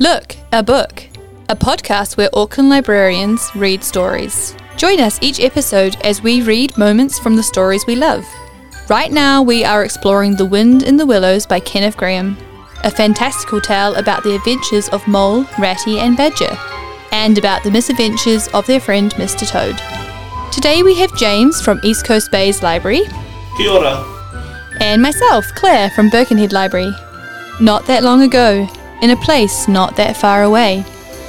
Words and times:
Look, 0.00 0.34
a 0.50 0.60
book, 0.60 1.04
a 1.48 1.54
podcast 1.54 2.16
where 2.16 2.28
Auckland 2.32 2.68
librarians 2.68 3.48
read 3.54 3.84
stories. 3.84 4.56
Join 4.76 4.98
us 4.98 5.20
each 5.22 5.38
episode 5.38 5.96
as 6.02 6.20
we 6.20 6.42
read 6.42 6.76
moments 6.76 7.16
from 7.16 7.36
the 7.36 7.44
stories 7.44 7.86
we 7.86 7.94
love. 7.94 8.26
Right 8.88 9.12
now, 9.12 9.40
we 9.40 9.64
are 9.64 9.84
exploring 9.84 10.34
The 10.34 10.46
Wind 10.46 10.82
in 10.82 10.96
the 10.96 11.06
Willows 11.06 11.46
by 11.46 11.60
Kenneth 11.60 11.96
Grahame, 11.96 12.36
a 12.82 12.90
fantastical 12.90 13.60
tale 13.60 13.94
about 13.94 14.24
the 14.24 14.34
adventures 14.34 14.88
of 14.88 15.06
Mole, 15.06 15.46
Ratty, 15.60 16.00
and 16.00 16.16
Badger, 16.16 16.58
and 17.12 17.38
about 17.38 17.62
the 17.62 17.70
misadventures 17.70 18.48
of 18.48 18.66
their 18.66 18.80
friend 18.80 19.14
Mr. 19.14 19.48
Toad. 19.48 19.80
Today 20.52 20.82
we 20.82 20.96
have 20.96 21.16
James 21.16 21.62
from 21.62 21.80
East 21.84 22.04
Coast 22.04 22.32
Bays 22.32 22.64
Library 22.64 23.02
Kia 23.56 23.70
ora. 23.70 24.04
and 24.80 25.00
myself, 25.00 25.46
Claire 25.54 25.88
from 25.90 26.10
Birkenhead 26.10 26.52
Library. 26.52 26.92
Not 27.60 27.86
that 27.86 28.02
long 28.02 28.22
ago, 28.22 28.68
in 29.04 29.10
a 29.10 29.16
place 29.16 29.68
not 29.68 29.96
that 29.96 30.16
far 30.16 30.44
away, 30.44 30.82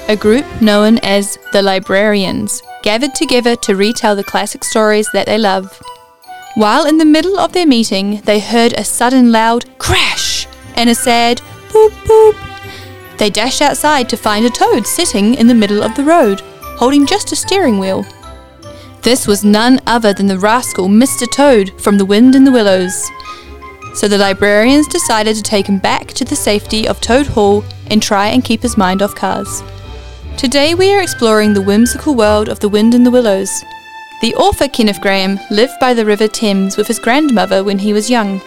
a 0.08 0.16
group 0.16 0.46
known 0.62 0.98
as 1.00 1.38
the 1.52 1.62
Librarians 1.62 2.64
gathered 2.84 3.14
together 3.14 3.58
to 3.58 3.76
retell 3.76 4.16
the 4.16 4.24
classic 4.24 4.64
stories 4.64 5.10
that 5.12 5.26
they 5.26 5.38
love. 5.38 5.82
While 6.56 6.86
in 6.86 6.98
the 6.98 7.04
middle 7.04 7.38
of 7.38 7.52
their 7.52 7.68
meeting, 7.68 8.22
they 8.22 8.40
heard 8.40 8.72
a 8.72 8.86
sudden 8.86 9.34
loud 9.34 9.78
crash 9.78 10.48
and 10.76 10.90
a 10.90 10.96
sad 10.96 11.42
boop 11.68 11.92
boop. 12.08 12.38
They 13.18 13.30
dashed 13.30 13.62
outside 13.62 14.08
to 14.08 14.16
find 14.16 14.46
a 14.46 14.50
toad 14.50 14.88
sitting 14.88 15.36
in 15.36 15.48
the 15.48 15.54
middle 15.54 15.84
of 15.84 15.96
the 15.96 16.06
road, 16.06 16.40
holding 16.80 17.06
just 17.06 17.34
a 17.34 17.36
steering 17.36 17.78
wheel. 17.78 18.06
This 19.02 19.28
was 19.28 19.44
none 19.44 19.82
other 19.86 20.14
than 20.14 20.28
the 20.28 20.40
rascal 20.40 20.88
Mr. 20.88 21.30
Toad 21.30 21.74
from 21.82 21.98
The 21.98 22.06
Wind 22.06 22.36
in 22.36 22.46
the 22.46 22.54
Willows. 22.54 23.12
So 23.96 24.10
the 24.10 24.18
librarians 24.18 24.90
decided 24.90 25.38
to 25.38 25.42
take 25.42 25.68
him 25.68 25.80
back 25.80 26.08
to 26.10 26.26
the 26.26 26.36
safety 26.36 26.86
of 26.86 27.00
Toad 27.00 27.28
Hall 27.28 27.64
and 27.88 28.04
try 28.04 28.28
and 28.28 28.44
keep 28.44 28.62
his 28.62 28.78
mind 28.78 29.02
off 29.02 29.16
cars. 29.16 29.64
Today 30.38 30.76
we 30.76 30.94
are 30.94 31.02
exploring 31.02 31.54
the 31.54 31.62
whimsical 31.62 32.14
world 32.14 32.50
of 32.50 32.60
The 32.60 32.68
Wind 32.68 32.94
in 32.94 33.06
the 33.06 33.10
Willows. 33.10 33.64
The 34.22 34.36
author 34.36 34.68
Kenneth 34.68 35.00
Grahame 35.00 35.40
lived 35.50 35.80
by 35.80 35.94
the 35.94 36.06
River 36.06 36.28
Thames 36.28 36.76
with 36.76 36.88
his 36.88 37.00
grandmother 37.00 37.64
when 37.64 37.80
he 37.80 37.94
was 37.94 38.10
young. 38.10 38.42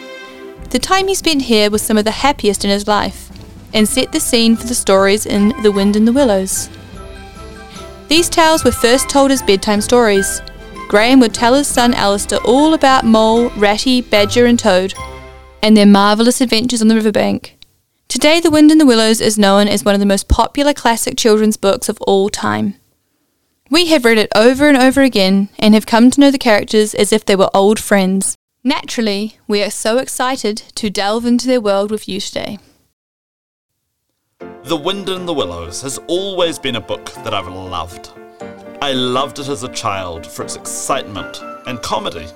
The 0.68 0.78
time 0.78 1.08
he 1.08 1.14
spent 1.14 1.42
here 1.42 1.70
was 1.70 1.80
some 1.80 1.96
of 1.96 2.04
the 2.04 2.10
happiest 2.10 2.62
in 2.62 2.70
his 2.70 2.86
life, 2.86 3.30
and 3.72 3.88
set 3.88 4.12
the 4.12 4.20
scene 4.20 4.54
for 4.54 4.66
the 4.66 4.74
stories 4.74 5.24
in 5.24 5.54
The 5.62 5.72
Wind 5.72 5.96
in 5.96 6.04
the 6.04 6.12
Willows. 6.12 6.68
These 8.08 8.28
tales 8.28 8.64
were 8.64 8.70
first 8.70 9.08
told 9.08 9.30
as 9.30 9.42
bedtime 9.42 9.80
stories. 9.80 10.42
Grahame 10.88 11.20
would 11.20 11.32
tell 11.32 11.54
his 11.54 11.68
son 11.68 11.94
Alastair 11.94 12.38
all 12.44 12.74
about 12.74 13.04
Mole, 13.04 13.48
Ratty, 13.56 14.02
Badger, 14.02 14.44
and 14.44 14.58
Toad, 14.58 14.92
and 15.62 15.76
their 15.76 15.86
marvellous 15.86 16.40
adventures 16.40 16.82
on 16.82 16.88
the 16.88 16.94
riverbank. 16.94 17.56
Today, 18.08 18.40
The 18.40 18.50
Wind 18.50 18.70
in 18.70 18.78
the 18.78 18.86
Willows 18.86 19.20
is 19.20 19.38
known 19.38 19.68
as 19.68 19.84
one 19.84 19.94
of 19.94 20.00
the 20.00 20.06
most 20.06 20.28
popular 20.28 20.72
classic 20.72 21.16
children's 21.18 21.56
books 21.56 21.88
of 21.88 22.00
all 22.00 22.30
time. 22.30 22.74
We 23.70 23.88
have 23.88 24.06
read 24.06 24.16
it 24.16 24.32
over 24.34 24.66
and 24.66 24.78
over 24.78 25.02
again 25.02 25.50
and 25.58 25.74
have 25.74 25.84
come 25.84 26.10
to 26.10 26.20
know 26.20 26.30
the 26.30 26.38
characters 26.38 26.94
as 26.94 27.12
if 27.12 27.24
they 27.24 27.36
were 27.36 27.50
old 27.52 27.78
friends. 27.78 28.34
Naturally, 28.64 29.38
we 29.46 29.62
are 29.62 29.70
so 29.70 29.98
excited 29.98 30.56
to 30.74 30.88
delve 30.88 31.26
into 31.26 31.46
their 31.46 31.60
world 31.60 31.90
with 31.90 32.08
you 32.08 32.18
today. 32.18 32.58
The 34.64 34.76
Wind 34.76 35.08
in 35.08 35.26
the 35.26 35.34
Willows 35.34 35.82
has 35.82 35.98
always 36.06 36.58
been 36.58 36.76
a 36.76 36.80
book 36.80 37.12
that 37.24 37.34
I've 37.34 37.48
loved. 37.48 38.10
I 38.80 38.92
loved 38.92 39.38
it 39.38 39.48
as 39.48 39.64
a 39.64 39.72
child 39.72 40.26
for 40.26 40.44
its 40.44 40.56
excitement 40.56 41.42
and 41.66 41.82
comedy. 41.82 42.26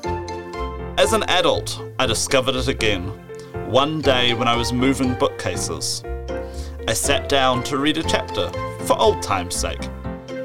As 0.98 1.14
an 1.14 1.22
adult, 1.24 1.82
I 1.98 2.04
discovered 2.04 2.54
it 2.54 2.68
again, 2.68 3.08
one 3.70 4.02
day 4.02 4.34
when 4.34 4.46
I 4.46 4.54
was 4.54 4.74
moving 4.74 5.14
bookcases. 5.14 6.04
I 6.86 6.92
sat 6.92 7.30
down 7.30 7.62
to 7.64 7.78
read 7.78 7.96
a 7.96 8.02
chapter, 8.02 8.50
for 8.84 8.98
old 8.98 9.22
time's 9.22 9.56
sake, 9.56 9.82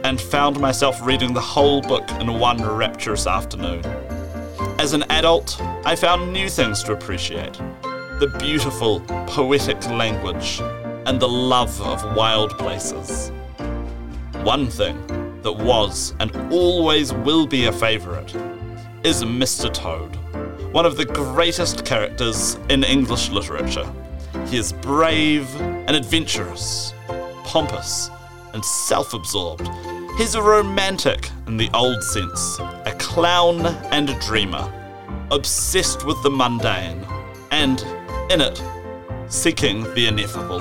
and 0.05 0.19
found 0.19 0.59
myself 0.59 1.05
reading 1.05 1.33
the 1.33 1.41
whole 1.41 1.81
book 1.81 2.09
in 2.21 2.39
one 2.39 2.63
rapturous 2.63 3.27
afternoon. 3.27 3.85
As 4.79 4.93
an 4.93 5.03
adult, 5.09 5.61
I 5.85 5.97
found 5.97 6.31
new 6.31 6.47
things 6.47 6.81
to 6.83 6.93
appreciate 6.93 7.53
the 8.19 8.33
beautiful, 8.39 9.01
poetic 9.27 9.85
language, 9.89 10.61
and 11.05 11.19
the 11.19 11.27
love 11.27 11.79
of 11.81 12.15
wild 12.15 12.57
places. 12.57 13.33
One 14.43 14.67
thing 14.67 14.97
that 15.41 15.53
was 15.53 16.15
and 16.21 16.33
always 16.53 17.13
will 17.13 17.45
be 17.45 17.65
a 17.65 17.71
favourite 17.71 18.33
is 19.03 19.23
Mr. 19.23 19.71
Toad, 19.71 20.17
one 20.77 20.85
of 20.85 20.95
the 20.95 21.05
greatest 21.05 21.83
characters 21.85 22.53
in 22.69 22.83
English 22.83 23.31
literature. 23.31 23.91
He 24.45 24.57
is 24.57 24.71
brave 24.73 25.49
and 25.59 25.95
adventurous, 25.95 26.93
pompous 27.43 28.11
and 28.53 28.63
self 28.63 29.15
absorbed. 29.15 29.67
He's 30.19 30.35
a 30.35 30.41
romantic 30.43 31.31
in 31.47 31.57
the 31.57 31.67
old 31.73 32.03
sense, 32.03 32.59
a 32.59 32.95
clown 32.99 33.65
and 33.91 34.11
a 34.11 34.19
dreamer, 34.19 34.71
obsessed 35.31 36.05
with 36.05 36.21
the 36.21 36.29
mundane, 36.29 37.03
and, 37.49 37.81
in 38.29 38.39
it, 38.39 38.61
seeking 39.29 39.81
the 39.95 40.05
ineffable. 40.05 40.59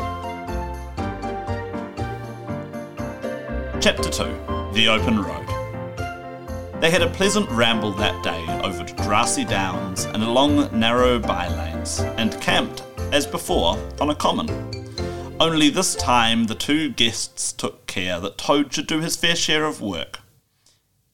Chapter 3.83 4.09
2 4.09 4.25
The 4.73 4.89
Open 4.89 5.23
Road. 5.23 5.56
They 6.81 6.91
had 6.91 7.01
a 7.01 7.09
pleasant 7.09 7.49
ramble 7.51 7.93
that 7.93 8.23
day 8.23 8.45
over 8.63 8.85
grassy 9.03 9.47
downs 9.47 10.05
and 10.05 10.23
along 10.23 10.79
narrow 10.79 11.19
by 11.19 11.49
lanes, 11.49 12.01
and 12.19 12.39
camped, 12.41 12.83
as 13.13 13.27
before, 13.27 13.79
on 13.99 14.11
a 14.11 14.15
common. 14.15 14.51
Only 15.41 15.71
this 15.71 15.95
time 15.95 16.45
the 16.45 16.55
two 16.55 16.91
guests 16.91 17.55
took 17.55 17.87
care 17.87 18.21
that 18.21 18.37
Toad 18.37 18.75
should 18.75 18.87
do 18.87 19.01
his 19.01 19.17
fair 19.17 19.35
share 19.35 19.65
of 19.65 19.81
work. 19.81 20.21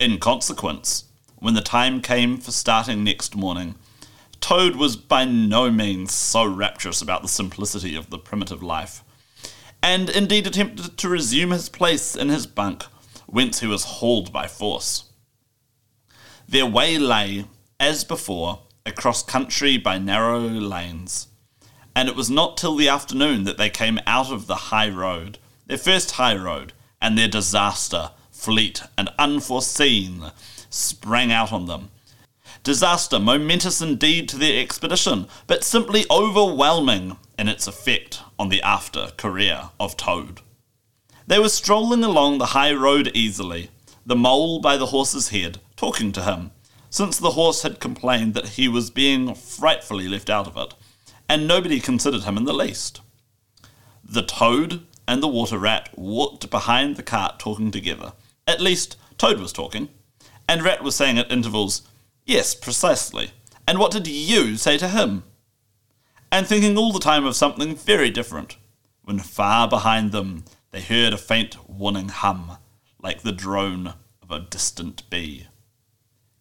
In 0.01 0.19
consequence, 0.19 1.05
when 1.37 1.55
the 1.55 1.61
time 1.61 2.03
came 2.03 2.39
for 2.39 2.51
starting 2.51 3.05
next 3.05 3.37
morning, 3.37 3.77
Toad 4.41 4.75
was 4.75 4.97
by 4.97 5.25
no 5.25 5.71
means 5.71 6.13
so 6.13 6.45
rapturous 6.45 7.01
about 7.01 7.23
the 7.23 7.29
simplicity 7.29 7.95
of 7.95 8.11
the 8.11 8.19
primitive 8.19 8.65
life, 8.65 9.05
and 9.81 10.11
indeed 10.11 10.49
attempted 10.49 10.99
to 10.99 11.09
resume 11.09 11.53
his 11.53 11.69
place 11.69 12.17
in 12.17 12.31
his 12.31 12.49
bunk, 12.49 12.83
whence 13.27 13.61
he 13.61 13.69
was 13.69 13.85
hauled 13.85 14.33
by 14.33 14.49
force. 14.49 15.05
Their 16.53 16.67
way 16.67 16.99
lay, 16.99 17.47
as 17.81 18.05
before, 18.05 18.59
across 18.85 19.23
country 19.23 19.79
by 19.79 19.97
narrow 19.97 20.39
lanes, 20.39 21.29
and 21.97 22.11
it 22.11 22.15
was 22.15 22.29
not 22.29 22.59
till 22.59 22.77
the 22.77 22.91
afternoon 22.91 23.45
that 23.45 23.57
they 23.57 23.71
came 23.71 23.99
out 24.07 24.31
of 24.31 24.47
the 24.47 24.69
high 24.69 24.91
road, 24.91 25.39
their 25.65 25.79
first 25.79 26.11
high 26.11 26.37
road, 26.37 26.75
and 27.01 27.17
their 27.17 27.27
disaster, 27.27 28.11
fleet 28.31 28.83
and 28.99 29.09
unforeseen, 29.19 30.31
sprang 30.69 31.33
out 31.33 31.55
on 31.55 31.65
them. 31.65 31.89
Disaster 32.63 33.19
momentous 33.19 33.81
indeed 33.81 34.29
to 34.29 34.37
their 34.37 34.61
expedition, 34.61 35.29
but 35.47 35.65
simply 35.65 36.05
overwhelming 36.11 37.17
in 37.39 37.49
its 37.49 37.67
effect 37.67 38.21
on 38.39 38.51
the 38.51 38.61
after 38.61 39.13
career 39.17 39.71
of 39.81 39.97
Toad. 39.97 40.43
They 41.27 41.39
were 41.39 41.49
strolling 41.49 42.05
along 42.05 42.37
the 42.37 42.53
high 42.53 42.75
road 42.75 43.11
easily, 43.15 43.71
the 44.05 44.17
mole 44.17 44.61
by 44.61 44.77
the 44.77 44.87
horse's 44.93 45.31
head, 45.31 45.59
talking 45.83 46.13
to 46.13 46.23
him, 46.23 46.53
since 46.91 47.19
the 47.19 47.33
horse 47.33 47.63
had 47.63 47.81
complained 47.81 48.35
that 48.35 48.51
he 48.51 48.69
was 48.69 48.89
being 48.89 49.35
frightfully 49.35 50.07
left 50.07 50.31
out 50.31 50.47
of 50.47 50.57
it, 50.57 50.75
and 51.29 51.49
nobody 51.49 51.81
considered 51.81 52.23
him 52.23 52.37
in 52.37 52.45
the 52.45 52.53
least. 52.53 53.01
The 54.05 54.23
toad 54.23 54.87
and 55.09 55.21
the 55.21 55.27
water 55.27 55.59
rat 55.59 55.89
walked 55.97 56.51
behind 56.51 56.95
the 56.95 57.03
cart 57.03 57.41
talking 57.41 57.73
together. 57.73 58.13
At 58.47 58.61
least, 58.61 58.97
Toad 59.19 59.41
was 59.41 59.53
talking, 59.53 59.89
and 60.49 60.63
Rat 60.63 60.85
was 60.85 60.95
saying 60.95 61.19
at 61.19 61.33
intervals, 61.33 61.83
Yes, 62.25 62.55
precisely. 62.55 63.33
And 63.67 63.81
what 63.81 63.91
did 63.91 64.07
you 64.07 64.57
say 64.57 64.79
to 64.79 64.89
him? 64.89 65.25
And 66.31 66.47
thinking 66.47 66.79
all 66.79 66.93
the 66.93 67.01
time 67.01 67.25
of 67.25 67.35
something 67.35 67.75
very 67.75 68.11
different, 68.11 68.57
when 69.03 69.19
far 69.19 69.67
behind 69.67 70.13
them 70.13 70.45
they 70.71 70.81
heard 70.81 71.13
a 71.13 71.19
faint 71.19 71.69
warning 71.69 72.09
hum, 72.09 72.59
like 73.03 73.23
the 73.23 73.33
drone 73.33 73.95
of 74.23 74.31
a 74.31 74.39
distant 74.39 75.11
bee. 75.11 75.49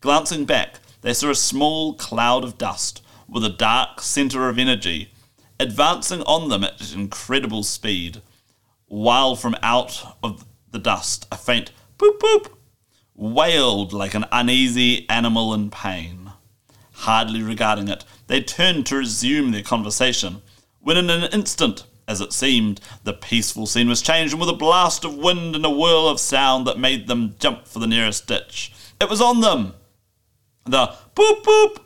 Glancing 0.02 0.46
back, 0.46 0.80
they 1.02 1.14
saw 1.14 1.30
a 1.30 1.36
small 1.36 1.94
cloud 1.94 2.44
of 2.44 2.58
dust 2.58 3.04
with 3.30 3.46
a 3.46 3.50
dark 3.50 4.02
centre 4.02 4.50
of 4.50 4.58
energy 4.58 5.14
advancing 5.60 6.24
on 6.24 6.50
them 6.50 6.64
at 6.64 6.92
incredible 6.92 7.62
speed, 7.62 8.20
while 8.88 9.36
from 9.36 9.56
out 9.62 10.18
of 10.24 10.44
the 10.72 10.80
dust 10.80 11.28
a 11.32 11.38
faint 11.38 11.72
boop 12.00 12.18
boop 12.18 12.48
wailed 13.14 13.94
like 13.94 14.16
an 14.16 14.26
uneasy 14.32 15.08
animal 15.08 15.54
in 15.54 15.70
pain. 15.70 16.32
Hardly 16.94 17.44
regarding 17.44 17.88
it, 17.88 18.04
they 18.26 18.42
turned 18.42 18.88
to 18.88 18.98
resume 18.98 19.52
their 19.52 19.62
conversation, 19.62 20.42
when 20.80 20.98
in 20.98 21.12
an 21.12 21.30
instant, 21.32 21.86
as 22.08 22.22
it 22.22 22.34
seemed, 22.34 22.82
the 23.04 23.14
peaceful 23.14 23.68
scene 23.68 23.88
was 23.88 24.02
changed, 24.02 24.34
and 24.34 24.40
with 24.40 24.50
a 24.50 24.54
blast 24.54 25.06
of 25.06 25.16
wind 25.16 25.56
and 25.56 25.64
a 25.64 25.70
whirl 25.70 26.08
of 26.08 26.20
sound 26.20 26.66
that 26.66 26.80
made 26.80 27.06
them 27.06 27.36
jump 27.38 27.68
for 27.68 27.78
the 27.78 27.86
nearest 27.86 28.26
ditch, 28.26 28.74
it 29.00 29.08
was 29.08 29.22
on 29.22 29.42
them! 29.42 29.76
The 30.66 30.94
boop 31.16 31.44
boop 31.44 31.80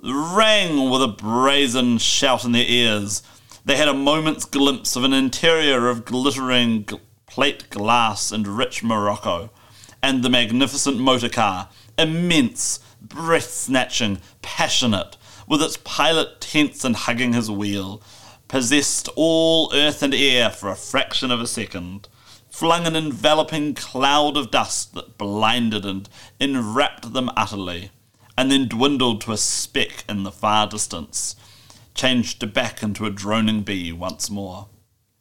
rang 0.00 0.88
with 0.88 1.02
a 1.02 1.08
brazen 1.08 1.98
shout 1.98 2.44
in 2.44 2.52
their 2.52 2.64
ears. 2.64 3.24
They 3.64 3.76
had 3.76 3.88
a 3.88 3.94
moment's 3.94 4.44
glimpse 4.44 4.94
of 4.94 5.02
an 5.02 5.12
interior 5.12 5.88
of 5.88 6.04
glittering 6.04 6.84
gl- 6.84 7.00
plate 7.26 7.68
glass 7.70 8.30
and 8.30 8.46
rich 8.46 8.84
Morocco, 8.84 9.50
and 10.00 10.22
the 10.22 10.30
magnificent 10.30 10.96
motor 10.96 11.28
car, 11.28 11.70
immense, 11.98 12.78
breath 13.00 13.50
snatching, 13.50 14.20
passionate, 14.42 15.16
with 15.48 15.60
its 15.60 15.76
pilot 15.78 16.40
tense 16.40 16.84
and 16.84 16.94
hugging 16.94 17.32
his 17.32 17.50
wheel, 17.50 18.00
possessed 18.46 19.08
all 19.16 19.72
earth 19.74 20.04
and 20.04 20.14
air 20.14 20.50
for 20.50 20.68
a 20.68 20.76
fraction 20.76 21.32
of 21.32 21.40
a 21.40 21.48
second, 21.48 22.06
flung 22.48 22.86
an 22.86 22.94
enveloping 22.94 23.74
cloud 23.74 24.36
of 24.36 24.52
dust 24.52 24.94
that 24.94 25.18
blinded 25.18 25.84
and 25.84 26.08
enwrapped 26.38 27.12
them 27.12 27.28
utterly, 27.36 27.90
and 28.36 28.50
then 28.50 28.68
dwindled 28.68 29.20
to 29.22 29.32
a 29.32 29.36
speck 29.36 30.04
in 30.08 30.22
the 30.22 30.32
far 30.32 30.66
distance, 30.66 31.36
changed 31.94 32.52
back 32.52 32.82
into 32.82 33.06
a 33.06 33.10
droning 33.10 33.62
bee 33.62 33.92
once 33.92 34.30
more. 34.30 34.68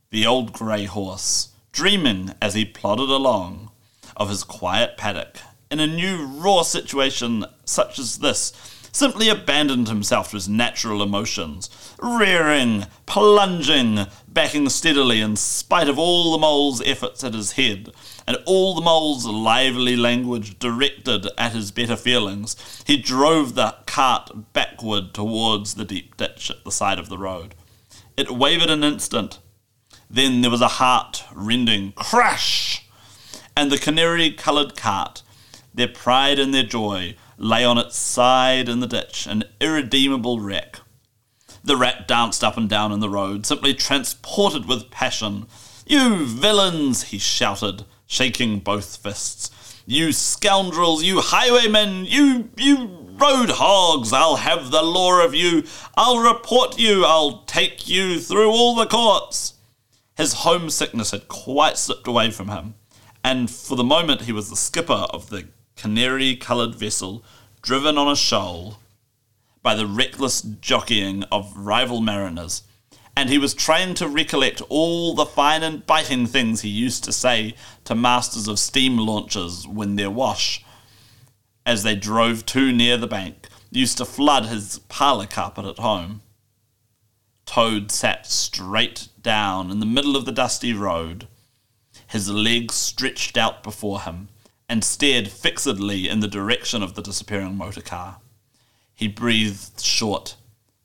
The 0.10 0.26
old 0.26 0.54
grey 0.54 0.86
horse, 0.86 1.50
dreaming 1.72 2.34
as 2.42 2.54
he 2.54 2.66
plodded 2.66 3.10
along 3.10 3.72
of 4.16 4.30
his 4.30 4.44
quiet 4.44 4.98
paddock 4.98 5.38
in 5.70 5.80
a 5.80 5.88
new 5.88 6.26
raw 6.26 6.62
situation 6.62 7.46
such 7.66 7.98
as 7.98 8.20
this, 8.20 8.54
simply 8.92 9.28
abandoned 9.28 9.88
himself 9.88 10.30
to 10.30 10.36
his 10.36 10.48
natural 10.48 11.02
emotions, 11.02 11.68
rearing, 12.00 12.86
plunging, 13.08 14.06
backing 14.28 14.70
steadily 14.70 15.20
in 15.20 15.36
spite 15.36 15.90
of 15.90 15.98
all 15.98 16.32
the 16.32 16.38
mole's 16.38 16.82
efforts 16.86 17.24
at 17.24 17.34
his 17.34 17.54
head, 17.54 17.92
and 18.28 18.38
all 18.46 18.76
the 18.76 18.82
mole's 18.82 19.26
lively 19.26 19.96
language 19.96 20.58
directed 20.60 21.28
at 21.38 21.54
his 21.54 21.72
better 21.72 21.96
feelings. 21.96 22.56
He 22.86 22.98
drove 22.98 23.56
the 23.56 23.76
cart 23.86 24.54
backward 24.54 25.14
towards 25.14 25.76
the 25.76 25.86
deep 25.86 26.18
ditch 26.18 26.50
at 26.50 26.64
the 26.64 26.72
side 26.72 27.00
of 27.00 27.10
the 27.10 27.18
road. 27.18 27.56
It 28.16 28.32
wavered 28.32 28.70
an 28.70 28.84
instant. 28.84 29.40
Then 30.10 30.42
there 30.42 30.52
was 30.52 30.62
a 30.62 30.68
heart 30.68 31.24
rending 31.34 31.94
crash, 31.94 32.88
and 33.58 33.72
the 33.72 33.78
canary 33.78 34.32
coloured 34.32 34.76
cart, 34.76 35.24
their 35.74 35.88
pride 35.88 36.38
and 36.38 36.54
their 36.54 36.64
joy, 36.64 37.16
lay 37.38 37.66
on 37.66 37.78
its 37.78 37.98
side 37.98 38.70
in 38.70 38.80
the 38.80 38.88
ditch, 38.88 39.26
an 39.26 39.44
irredeemable 39.60 40.40
wreck. 40.40 40.80
The 41.64 41.78
rat 41.78 42.08
danced 42.08 42.44
up 42.44 42.58
and 42.58 42.70
down 42.70 42.92
in 42.92 43.00
the 43.00 43.10
road, 43.10 43.46
simply 43.46 43.74
transported 43.74 44.68
with 44.68 44.92
passion. 44.92 45.48
You 45.86 46.26
villains, 46.26 47.04
he 47.04 47.18
shouted, 47.18 47.86
shaking 48.08 48.60
both 48.60 48.98
fists. 48.98 49.50
You 49.86 50.12
scoundrels, 50.12 51.04
you 51.04 51.20
highwaymen, 51.22 52.06
you, 52.06 52.50
you 52.58 53.04
road 53.18 53.50
hogs, 53.50 54.14
I'll 54.14 54.38
have 54.38 54.72
the 54.72 54.82
law 54.82 55.24
of 55.24 55.34
you. 55.34 55.64
I'll 55.96 56.20
report 56.20 56.80
you, 56.80 57.06
I'll 57.06 57.44
take 57.44 57.88
you 57.88 58.20
through 58.20 58.50
all 58.50 58.76
the 58.76 58.86
courts. 58.86 59.56
His 60.16 60.34
homesickness 60.34 61.12
had 61.12 61.28
quite 61.28 61.78
slipped 61.78 62.08
away 62.08 62.32
from 62.32 62.50
him, 62.50 62.76
and 63.24 63.50
for 63.50 63.76
the 63.76 63.84
moment 63.84 64.22
he 64.22 64.32
was 64.32 64.50
the 64.50 64.56
skipper 64.56 65.06
of 65.10 65.30
the 65.30 65.48
canary 65.76 66.36
coloured 66.36 66.76
vessel 66.76 67.24
driven 67.62 67.98
on 67.98 68.12
a 68.12 68.16
shoal 68.16 68.78
by 69.62 69.74
the 69.74 69.88
reckless 69.88 70.42
jockeying 70.42 71.24
of 71.32 71.56
rival 71.56 72.02
mariners, 72.02 72.64
and 73.16 73.30
he 73.30 73.38
was 73.38 73.54
trying 73.54 73.94
to 73.96 74.08
recollect 74.08 74.62
all 74.70 75.14
the 75.14 75.26
fine 75.26 75.64
and 75.64 75.86
biting 75.86 76.26
things 76.26 76.62
he 76.62 76.70
used 76.70 77.04
to 77.04 77.14
say 77.14 77.54
to 77.86 77.96
masters 77.96 78.48
of 78.48 78.60
steam 78.60 78.98
launches 78.98 79.68
when 79.68 79.96
their 79.96 80.10
wash, 80.10 80.64
as 81.66 81.84
they 81.84 81.96
drove 81.96 82.46
too 82.46 82.72
near 82.72 82.98
the 82.98 83.08
bank, 83.08 83.48
used 83.72 83.98
to 83.98 84.06
flood 84.06 84.46
his 84.46 84.80
parlour 84.90 85.28
carpet 85.28 85.66
at 85.66 85.80
home. 85.80 86.22
Toad 87.46 87.92
sat 87.92 88.26
straight 88.26 89.10
down 89.22 89.70
in 89.70 89.80
the 89.80 89.86
middle 89.86 90.16
of 90.16 90.26
the 90.26 90.32
dusty 90.32 90.74
road, 90.74 91.28
his 92.08 92.30
legs 92.30 92.76
stretched 92.76 93.38
out 93.38 93.64
before 93.64 94.02
him, 94.02 94.30
and 94.70 94.84
stared 94.84 95.28
fixedly 95.28 96.08
in 96.08 96.20
the 96.20 96.28
direction 96.28 96.82
of 96.82 96.96
the 96.96 97.02
disappearing 97.02 97.56
motor 97.58 97.82
car. 97.82 98.18
He 98.94 99.08
breathed 99.08 99.82
short. 99.82 100.36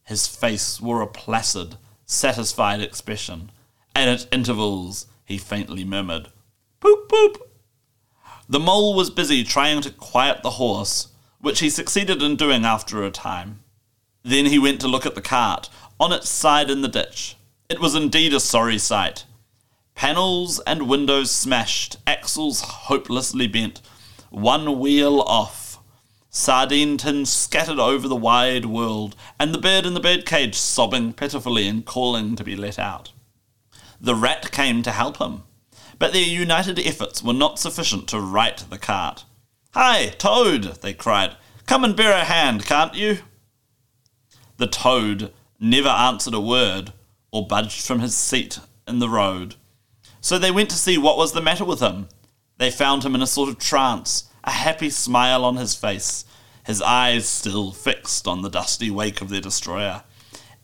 His 0.05 0.27
face 0.27 0.81
wore 0.81 1.03
a 1.03 1.07
placid, 1.07 1.77
satisfied 2.09 2.81
expression, 2.81 3.53
and 3.95 4.11
at 4.11 4.27
intervals 4.33 5.07
he 5.25 5.39
faintly 5.39 5.85
murmured, 5.85 6.29
Poop, 6.81 7.09
poop. 7.09 7.53
The 8.49 8.59
mole 8.59 8.95
was 8.95 9.11
busy 9.11 9.45
trying 9.45 9.83
to 9.83 9.91
quiet 9.91 10.43
the 10.43 10.53
horse, 10.53 11.09
which 11.41 11.61
he 11.61 11.69
succeeded 11.69 12.23
in 12.23 12.37
doing 12.37 12.65
after 12.65 13.05
a 13.05 13.11
time. 13.11 13.61
Then 14.23 14.47
he 14.47 14.59
went 14.59 14.81
to 14.81 14.89
look 14.89 15.05
at 15.05 15.15
the 15.15 15.21
cart, 15.21 15.69
on 16.01 16.13
its 16.13 16.31
side 16.31 16.71
in 16.71 16.81
the 16.81 16.89
ditch. 16.89 17.37
It 17.69 17.81
was 17.81 17.95
indeed 17.95 18.33
a 18.33 18.41
sorry 18.41 18.79
sight. 18.79 19.25
Panels 19.95 20.61
and 20.61 20.89
windows 20.89 21.31
smashed, 21.31 21.99
axles 22.07 22.61
hopelessly 22.63 23.49
bent, 23.49 23.83
one 24.31 24.79
wheel 24.79 25.21
off, 25.21 25.68
sardine 26.31 26.97
tins 26.97 27.33
scattered 27.33 27.79
over 27.79 28.07
the 28.07 28.17
wide 28.17 28.67
world, 28.67 29.17
and 29.39 29.55
the 29.55 29.59
bird 29.59 29.87
in 29.87 29.95
the 29.95 30.01
birdcage 30.01 30.55
sobbing 30.55 31.13
pitifully 31.13 31.67
and 31.67 31.85
calling 31.85 32.37
to 32.37 32.45
be 32.45 32.57
let 32.57 32.79
out. 32.79 33.13
The 34.01 34.15
rat 34.15 34.53
came 34.53 34.83
to 34.83 34.93
help 34.93 35.19
him, 35.19 35.43
but 35.99 36.13
their 36.13 36.23
united 36.23 36.79
efforts 36.79 37.23
were 37.23 37.33
not 37.33 37.59
sufficient 37.59 38.09
to 38.09 38.21
right 38.21 38.59
the 38.71 38.79
cart. 38.79 39.25
Hi, 39.73 40.09
Toad, 40.19 40.81
they 40.83 40.95
cried. 40.95 41.37
Come 41.67 41.85
and 41.85 41.97
bear 41.97 42.13
a 42.13 42.25
hand, 42.25 42.65
can't 42.65 42.95
you? 42.95 43.19
The 44.57 44.67
toad 44.67 45.33
never 45.61 45.89
answered 45.89 46.35
a 46.35 46.41
word 46.41 46.93
or 47.31 47.47
budged 47.47 47.87
from 47.87 48.01
his 48.01 48.17
seat 48.17 48.59
in 48.87 48.99
the 48.99 49.09
road. 49.09 49.55
So 50.21 50.39
they 50.39 50.51
went 50.51 50.71
to 50.71 50.77
see 50.77 50.99
what 50.99 51.19
was 51.19 51.33
the 51.33 51.43
matter 51.43 51.65
with 51.65 51.81
him. 51.81 52.09
They 52.57 52.71
found 52.71 53.05
him 53.05 53.15
in 53.15 53.23
a 53.23 53.27
sort 53.27 53.49
of 53.49 53.59
trance, 53.59 54.28
a 54.45 54.51
happy 54.51 54.91
smile 54.91 55.45
on 55.45 55.57
his 55.57 55.75
face, 55.75 56.25
his 56.65 56.83
eyes 56.83 57.29
still 57.29 57.73
fixed 57.73 58.27
on 58.27 58.43
the 58.43 58.51
dusty 58.51 58.91
wake 58.91 59.21
of 59.21 59.29
their 59.29 59.41
destroyer. 59.41 60.03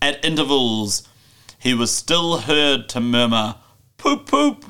At 0.01 0.25
intervals, 0.25 1.09
he 1.59 1.75
was 1.75 1.95
still 1.95 2.39
heard 2.39 2.89
to 2.91 3.01
murmur, 3.01 3.57
Poop, 3.97 4.27
poop. 4.27 4.65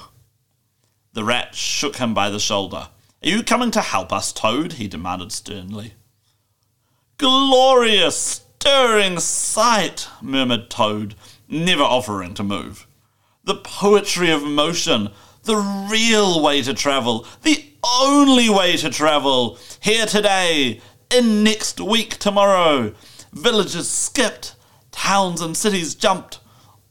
The 1.13 1.25
rat 1.25 1.55
shook 1.55 1.97
him 1.97 2.15
by 2.15 2.31
the 2.31 2.39
shoulder. 2.39 2.89
Are 3.23 3.29
you 3.29 3.43
coming 3.43 3.71
to 3.73 3.81
help 3.81 4.13
us, 4.13 4.33
Toad? 4.33 4.75
he 4.75 4.87
demanded 4.87 5.33
sternly. 5.33 5.95
Glorious, 7.19 8.45
stirring 8.65 9.21
sight, 9.21 10.09
murmured 10.23 10.71
Toad, 10.71 11.15
never 11.47 11.83
offering 11.83 12.33
to 12.33 12.43
move. 12.43 12.87
The 13.45 13.57
poetry 13.57 14.31
of 14.31 14.43
motion, 14.43 15.11
the 15.45 15.57
real 15.91 16.43
way 16.43 16.63
to 16.63 16.75
travel, 16.75 17.27
the 17.43 17.65
only 18.01 18.49
way 18.49 18.77
to 18.79 18.91
travel. 18.91 19.59
Here 19.81 20.07
today, 20.07 20.81
in 21.11 21.45
next 21.45 21.81
week 21.81 22.19
tomorrow. 22.19 22.95
Villages 23.33 23.89
skipped, 23.89 24.55
towns 24.91 25.41
and 25.41 25.57
cities 25.57 25.95
jumped. 25.95 26.41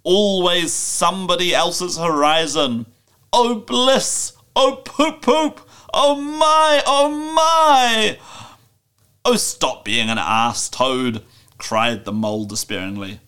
Always 0.04 0.74
somebody 0.74 1.54
else's 1.54 1.98
horizon. 1.98 2.86
Oh 3.32 3.56
bliss! 3.56 4.34
Oh 4.56 4.82
poop 4.86 5.22
poop! 5.22 5.68
Oh 5.94 6.16
my! 6.16 6.84
Oh 6.86 7.10
my! 7.36 8.18
Oh 9.26 9.36
stop 9.36 9.86
being 9.86 10.10
an 10.10 10.18
ass, 10.18 10.70
Toad! 10.70 11.24
cried 11.58 12.04
the 12.04 12.12
mole 12.12 12.46
despairingly. 12.46 13.20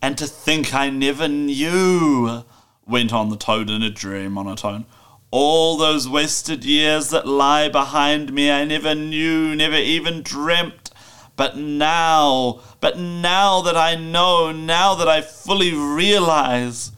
And 0.00 0.16
to 0.18 0.26
think 0.26 0.74
I 0.74 0.90
never 0.90 1.28
knew, 1.28 2.44
went 2.86 3.12
on 3.12 3.30
the 3.30 3.36
toad 3.36 3.70
in 3.70 3.82
a 3.82 3.90
dreary 3.90 4.28
monotone. 4.28 4.86
All 5.30 5.76
those 5.76 6.08
wasted 6.08 6.64
years 6.64 7.10
that 7.10 7.26
lie 7.26 7.68
behind 7.68 8.32
me, 8.32 8.50
I 8.50 8.64
never 8.64 8.94
knew, 8.94 9.54
never 9.54 9.76
even 9.76 10.22
dreamt. 10.22 10.90
But 11.36 11.56
now, 11.56 12.60
but 12.80 12.98
now 12.98 13.60
that 13.62 13.76
I 13.76 13.96
know, 13.96 14.52
now 14.52 14.94
that 14.94 15.08
I 15.08 15.20
fully 15.20 15.74
realize, 15.74 16.92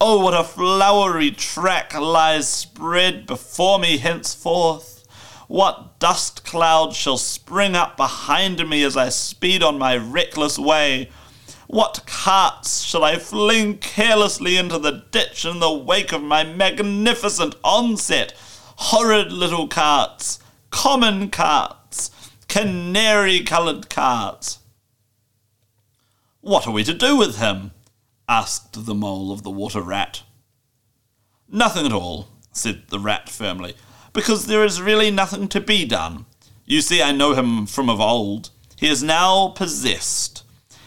oh, 0.00 0.22
what 0.22 0.34
a 0.34 0.44
flowery 0.44 1.32
track 1.32 1.92
lies 1.94 2.48
spread 2.48 3.26
before 3.26 3.80
me 3.80 3.98
henceforth. 3.98 5.04
What 5.48 5.98
dust 5.98 6.44
cloud 6.44 6.94
shall 6.94 7.18
spring 7.18 7.74
up 7.74 7.96
behind 7.96 8.68
me 8.68 8.84
as 8.84 8.96
I 8.96 9.08
speed 9.08 9.62
on 9.62 9.78
my 9.78 9.96
reckless 9.96 10.58
way? 10.58 11.10
What 11.72 12.04
carts 12.04 12.82
shall 12.82 13.02
I 13.02 13.16
fling 13.16 13.78
carelessly 13.78 14.58
into 14.58 14.78
the 14.78 15.06
ditch 15.10 15.46
in 15.46 15.58
the 15.58 15.72
wake 15.72 16.12
of 16.12 16.22
my 16.22 16.44
magnificent 16.44 17.54
onset? 17.64 18.34
Horrid 18.76 19.32
little 19.32 19.68
carts, 19.68 20.38
common 20.68 21.30
carts, 21.30 22.10
canary 22.46 23.40
coloured 23.40 23.88
carts. 23.88 24.58
What 26.42 26.66
are 26.66 26.72
we 26.72 26.84
to 26.84 26.92
do 26.92 27.16
with 27.16 27.38
him? 27.38 27.70
asked 28.28 28.84
the 28.84 28.94
mole 28.94 29.32
of 29.32 29.42
the 29.42 29.50
water 29.50 29.80
rat. 29.80 30.24
Nothing 31.48 31.86
at 31.86 31.92
all, 31.94 32.28
said 32.52 32.82
the 32.90 32.98
rat 32.98 33.30
firmly, 33.30 33.76
because 34.12 34.44
there 34.44 34.62
is 34.62 34.82
really 34.82 35.10
nothing 35.10 35.48
to 35.48 35.58
be 35.58 35.86
done. 35.86 36.26
You 36.66 36.82
see, 36.82 37.02
I 37.02 37.12
know 37.12 37.32
him 37.32 37.64
from 37.64 37.88
of 37.88 37.98
old. 37.98 38.50
He 38.76 38.88
is 38.88 39.02
now 39.02 39.48
possessed. 39.56 40.31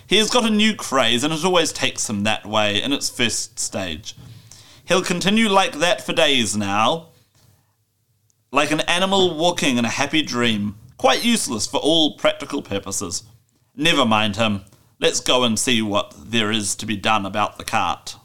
He 0.08 0.18
has 0.18 0.30
got 0.30 0.46
a 0.46 0.50
new 0.50 0.76
craze, 0.76 1.24
and 1.24 1.34
it 1.34 1.44
always 1.44 1.72
takes 1.72 2.10
him 2.10 2.24
that 2.24 2.46
way 2.46 2.82
in 2.82 2.94
its 2.94 3.10
first 3.10 3.58
stage. 3.60 4.16
He'll 4.86 5.02
continue 5.02 5.50
like 5.50 5.80
that 5.80 6.06
for 6.06 6.14
days 6.14 6.56
now, 6.56 7.08
like 8.52 8.72
an 8.72 8.82
animal 8.82 9.36
walking 9.36 9.78
in 9.78 9.86
a 9.86 9.90
happy 9.90 10.22
dream, 10.22 10.76
quite 10.98 11.26
useless 11.26 11.66
for 11.66 11.78
all 11.78 12.18
practical 12.18 12.62
purposes. 12.62 13.24
Never 13.76 14.06
mind 14.06 14.36
him. 14.36 14.62
Let's 15.00 15.20
go 15.20 15.44
and 15.44 15.60
see 15.60 15.82
what 15.82 16.14
there 16.18 16.52
is 16.52 16.76
to 16.76 16.86
be 16.86 16.96
done 16.96 17.26
about 17.26 17.58
the 17.58 17.66
cart. 17.66 18.16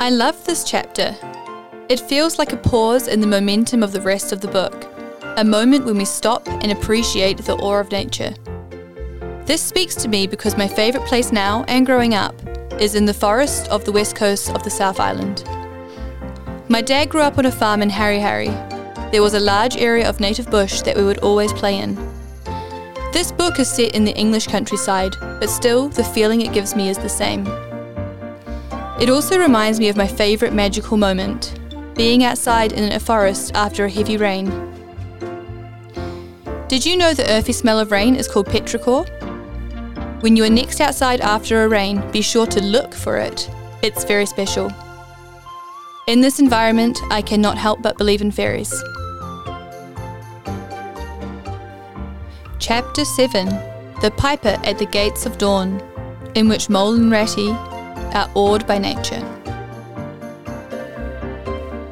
I 0.00 0.10
love 0.10 0.46
this 0.46 0.64
chapter. 0.64 1.16
It 1.88 2.00
feels 2.00 2.38
like 2.38 2.52
a 2.52 2.56
pause 2.56 3.08
in 3.08 3.20
the 3.20 3.26
momentum 3.26 3.82
of 3.82 3.92
the 3.92 4.00
rest 4.00 4.32
of 4.32 4.40
the 4.40 4.48
book, 4.48 4.86
a 5.36 5.44
moment 5.44 5.84
when 5.84 5.98
we 5.98 6.04
stop 6.04 6.46
and 6.46 6.70
appreciate 6.70 7.38
the 7.38 7.56
awe 7.56 7.80
of 7.80 7.90
nature. 7.90 8.34
This 9.48 9.62
speaks 9.62 9.94
to 9.94 10.08
me 10.08 10.26
because 10.26 10.58
my 10.58 10.68
favourite 10.68 11.08
place 11.08 11.32
now 11.32 11.64
and 11.68 11.86
growing 11.86 12.12
up 12.12 12.34
is 12.78 12.94
in 12.94 13.06
the 13.06 13.14
forest 13.14 13.66
of 13.68 13.82
the 13.86 13.90
west 13.90 14.14
coast 14.14 14.50
of 14.50 14.62
the 14.62 14.68
South 14.68 15.00
Island. 15.00 15.42
My 16.68 16.82
dad 16.82 17.08
grew 17.08 17.22
up 17.22 17.38
on 17.38 17.46
a 17.46 17.50
farm 17.50 17.80
in 17.80 17.88
Harihari. 17.88 18.50
There 19.10 19.22
was 19.22 19.32
a 19.32 19.40
large 19.40 19.78
area 19.78 20.06
of 20.06 20.20
native 20.20 20.50
bush 20.50 20.82
that 20.82 20.98
we 20.98 21.02
would 21.02 21.20
always 21.20 21.50
play 21.54 21.78
in. 21.78 21.94
This 23.14 23.32
book 23.32 23.58
is 23.58 23.70
set 23.70 23.94
in 23.94 24.04
the 24.04 24.14
English 24.14 24.48
countryside, 24.48 25.14
but 25.40 25.48
still, 25.48 25.88
the 25.88 26.04
feeling 26.04 26.42
it 26.42 26.52
gives 26.52 26.76
me 26.76 26.90
is 26.90 26.98
the 26.98 27.08
same. 27.08 27.46
It 29.00 29.08
also 29.08 29.38
reminds 29.38 29.80
me 29.80 29.88
of 29.88 29.96
my 29.96 30.06
favourite 30.06 30.52
magical 30.52 30.98
moment 30.98 31.58
being 31.94 32.22
outside 32.22 32.72
in 32.72 32.92
a 32.92 33.00
forest 33.00 33.52
after 33.54 33.86
a 33.86 33.90
heavy 33.90 34.18
rain. 34.18 34.50
Did 36.68 36.84
you 36.84 36.98
know 36.98 37.14
the 37.14 37.30
earthy 37.30 37.54
smell 37.54 37.80
of 37.80 37.90
rain 37.90 38.14
is 38.14 38.28
called 38.28 38.48
petrichor? 38.48 39.08
When 40.20 40.34
you 40.34 40.42
are 40.42 40.50
next 40.50 40.80
outside 40.80 41.20
after 41.20 41.62
a 41.62 41.68
rain, 41.68 42.02
be 42.10 42.22
sure 42.22 42.46
to 42.48 42.60
look 42.60 42.92
for 42.92 43.18
it. 43.18 43.48
It's 43.82 44.02
very 44.02 44.26
special. 44.26 44.68
In 46.08 46.20
this 46.20 46.40
environment, 46.40 46.98
I 47.08 47.22
cannot 47.22 47.56
help 47.56 47.82
but 47.82 47.96
believe 47.98 48.20
in 48.20 48.32
fairies. 48.32 48.72
Chapter 52.58 53.04
7 53.04 53.46
The 54.02 54.12
Piper 54.16 54.58
at 54.64 54.78
the 54.78 54.86
Gates 54.86 55.24
of 55.24 55.38
Dawn, 55.38 55.80
in 56.34 56.48
which 56.48 56.68
Mole 56.68 56.94
and 56.94 57.12
Ratty 57.12 57.50
are 57.50 58.28
awed 58.34 58.66
by 58.66 58.78
nature. 58.78 59.20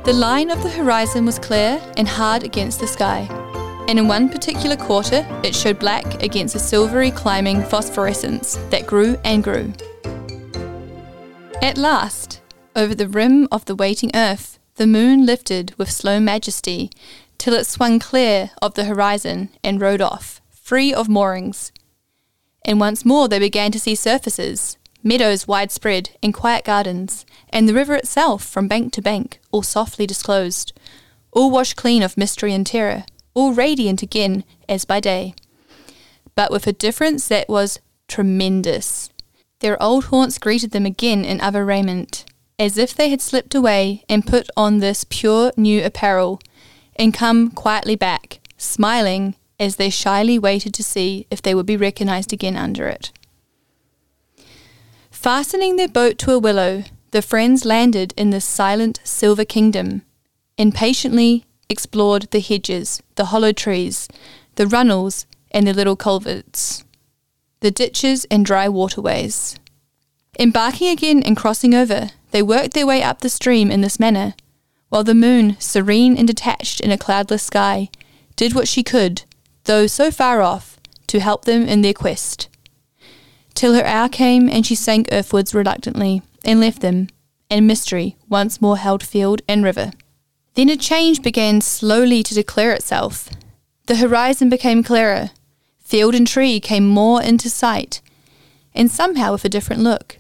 The 0.05 0.13
line 0.13 0.51
of 0.51 0.65
the 0.65 0.71
horizon 0.71 1.25
was 1.25 1.39
clear 1.39 1.81
and 1.97 2.09
hard 2.09 2.43
against 2.43 2.81
the 2.81 2.89
sky, 2.89 3.29
and 3.89 3.99
in 3.99 4.09
one 4.09 4.29
particular 4.29 4.77
quarter 4.77 5.27
it 5.43 5.55
showed 5.55 5.79
black 5.79 6.23
against 6.23 6.55
a 6.55 6.59
silvery 6.59 7.11
climbing 7.11 7.63
phosphorescence 7.63 8.57
that 8.71 8.87
grew 8.87 9.19
and 9.25 9.45
grew. 9.45 9.73
At 11.63 11.79
last, 11.79 12.41
over 12.75 12.95
the 12.95 13.09
rim 13.09 13.49
of 13.51 13.65
the 13.65 13.75
waiting 13.75 14.11
earth, 14.15 14.59
the 14.77 14.87
moon 14.87 15.25
lifted 15.25 15.75
with 15.79 15.91
slow 15.91 16.21
majesty 16.21 16.91
till 17.39 17.55
it 17.55 17.67
swung 17.67 17.99
clear 17.99 18.51
of 18.61 18.75
the 18.75 18.85
horizon 18.85 19.51
and 19.65 19.81
rode 19.81 20.01
off, 20.01 20.41
free 20.51 20.93
of 20.93 21.09
moorings. 21.09 21.73
And 22.65 22.81
once 22.81 23.05
more 23.05 23.29
they 23.29 23.39
began 23.39 23.73
to 23.73 23.81
see 23.81 23.95
surfaces, 23.95 24.77
meadows 25.03 25.47
widespread, 25.47 26.11
and 26.23 26.35
quiet 26.35 26.65
gardens, 26.65 27.25
and 27.49 27.69
the 27.69 27.75
river 27.75 27.95
itself 27.95 28.45
from 28.45 28.69
bank 28.69 28.93
to 28.95 29.03
bank, 29.03 29.41
all 29.53 29.63
softly 29.63 30.07
disclosed, 30.07 30.73
all 31.33 31.51
washed 31.51 31.77
clean 31.77 32.03
of 32.03 32.17
mystery 32.17 32.53
and 32.53 32.67
terror, 32.67 33.05
all 33.37 33.53
radiant 33.53 34.03
again 34.03 34.43
as 34.69 34.85
by 34.85 34.99
day. 34.99 35.35
But 36.35 36.51
with 36.51 36.67
a 36.67 36.73
difference 36.73 37.29
that 37.29 37.49
was 37.49 37.79
tremendous. 38.09 39.11
Their 39.61 39.81
old 39.81 40.07
haunts 40.07 40.39
greeted 40.39 40.73
them 40.73 40.87
again 40.87 41.25
in 41.25 41.41
other 41.41 41.65
raiment, 41.65 42.25
as 42.59 42.77
if 42.77 42.95
they 42.95 43.11
had 43.11 43.21
slipped 43.21 43.55
away 43.55 44.05
and 44.09 44.27
put 44.27 44.49
on 44.57 44.79
this 44.79 45.05
pure 45.09 45.53
new 45.57 45.85
apparel, 45.85 46.41
and 46.97 47.15
come 47.15 47.51
quietly 47.51 47.95
back, 47.95 48.41
smiling 48.57 49.35
as 49.59 49.77
they 49.77 49.91
shyly 49.91 50.39
waited 50.39 50.75
to 50.75 50.83
see 50.83 51.27
if 51.31 51.41
they 51.41 51.55
would 51.55 51.67
be 51.67 51.77
recognized 51.77 52.33
again 52.33 52.57
under 52.57 52.87
it. 52.87 53.13
Fastening 55.11 55.77
their 55.77 55.89
boat 55.89 56.19
to 56.19 56.33
a 56.33 56.39
willow, 56.39 56.85
the 57.11 57.23
friends 57.23 57.65
landed 57.65 58.13
in 58.17 58.31
this 58.31 58.45
silent 58.45 59.01
silver 59.05 59.45
kingdom, 59.45 60.03
and 60.59 60.75
patiently 60.75 61.46
explored 61.69 62.29
the 62.31 62.41
hedges, 62.41 63.03
the 63.17 63.27
hollow 63.27 63.53
trees, 63.53 64.09
the 64.57 64.67
runnels, 64.67 65.27
and 65.51 65.67
the 65.67 65.75
little 65.75 65.97
culverts, 65.97 66.85
the 67.61 67.71
ditches 67.71 68.25
and 68.31 68.45
dry 68.45 68.69
waterways. 68.69 69.59
Embarking 70.39 70.89
again 70.89 71.23
and 71.23 71.37
crossing 71.37 71.75
over, 71.75 72.11
they 72.31 72.43
worked 72.43 72.75
their 72.75 72.87
way 72.87 73.03
up 73.03 73.21
the 73.21 73.29
stream 73.29 73.71
in 73.71 73.81
this 73.81 73.99
manner, 73.99 74.35
while 74.89 75.05
the 75.05 75.15
moon, 75.15 75.57
serene 75.59 76.17
and 76.17 76.27
detached 76.27 76.81
in 76.81 76.91
a 76.91 76.99
cloudless 76.99 77.43
sky, 77.43 77.89
did 78.37 78.55
what 78.55 78.69
she 78.69 78.83
could, 78.83 79.23
though 79.65 79.87
so 79.87 80.11
far 80.11 80.43
off, 80.43 80.79
to 81.07 81.21
help 81.21 81.45
them 81.45 81.67
in 81.67 81.83
their 81.83 81.95
quest 81.95 82.49
till 83.57 83.75
her 83.75 83.85
hour 83.85 84.09
came 84.09 84.49
and 84.49 84.65
she 84.65 84.75
sank 84.77 85.09
earthwards 85.11 85.55
reluctantly 85.55 86.23
and 86.45 86.61
left 86.61 86.83
them, 86.83 87.09
and 87.51 87.67
mystery 87.67 88.17
once 88.29 88.61
more 88.61 88.77
held 88.77 89.03
field 89.03 89.43
and 89.49 89.65
river. 89.65 89.91
Then 90.57 90.71
a 90.71 90.77
change 90.77 91.21
began 91.23 91.61
slowly 91.61 92.23
to 92.23 92.35
declare 92.35 92.73
itself. 92.73 93.29
The 93.87 93.97
horizon 93.97 94.49
became 94.49 94.83
clearer, 94.83 95.31
field 95.79 96.15
and 96.15 96.27
tree 96.27 96.61
came 96.61 96.89
more 96.89 97.23
into 97.23 97.51
sight, 97.51 98.01
and 98.75 98.91
somehow 98.91 99.33
with 99.33 99.45
a 99.45 99.51
different 99.51 99.83
look. 99.83 100.19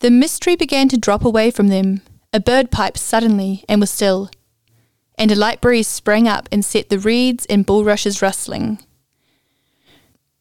The 0.00 0.10
mystery 0.10 0.56
began 0.56 0.90
to 0.90 0.98
drop 0.98 1.24
away 1.24 1.50
from 1.50 1.68
them. 1.68 2.02
A 2.34 2.38
bird 2.38 2.70
piped 2.70 2.98
suddenly 2.98 3.64
and 3.66 3.80
was 3.80 3.90
still, 3.90 4.28
and 5.16 5.30
a 5.30 5.36
light 5.36 5.62
breeze 5.62 5.88
sprang 5.88 6.28
up 6.28 6.46
and 6.52 6.62
set 6.62 6.90
the 6.90 6.98
reeds 6.98 7.46
and 7.46 7.64
bulrushes 7.64 8.20
rustling. 8.20 8.78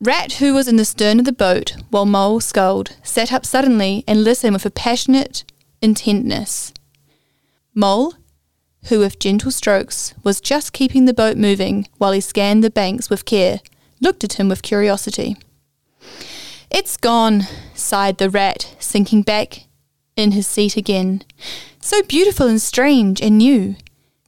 Rat, 0.01 0.33
who 0.33 0.53
was 0.53 0.67
in 0.67 0.75
the 0.75 0.83
stern 0.83 1.19
of 1.19 1.25
the 1.25 1.31
boat 1.31 1.77
while 1.89 2.05
Mole 2.05 2.41
sculled, 2.41 2.97
sat 3.03 3.31
up 3.31 3.45
suddenly 3.45 4.03
and 4.05 4.25
listened 4.25 4.53
with 4.53 4.65
a 4.65 4.71
passionate 4.71 5.45
intentness. 5.81 6.73
Mole, 7.73 8.15
who 8.85 8.99
with 8.99 9.19
gentle 9.19 9.51
strokes 9.51 10.13
was 10.23 10.41
just 10.41 10.73
keeping 10.73 11.05
the 11.05 11.13
boat 11.13 11.37
moving 11.37 11.87
while 11.97 12.11
he 12.11 12.21
scanned 12.21 12.63
the 12.63 12.69
banks 12.69 13.09
with 13.09 13.25
care, 13.25 13.59
looked 14.01 14.23
at 14.23 14.33
him 14.33 14.49
with 14.49 14.61
curiosity. 14.61 15.37
It's 16.69 16.97
gone, 16.97 17.43
sighed 17.73 18.17
the 18.17 18.29
rat, 18.29 18.75
sinking 18.79 19.21
back 19.21 19.67
in 20.15 20.31
his 20.31 20.47
seat 20.47 20.75
again. 20.75 21.23
So 21.79 22.01
beautiful 22.03 22.47
and 22.47 22.61
strange 22.61 23.21
and 23.21 23.37
new. 23.37 23.75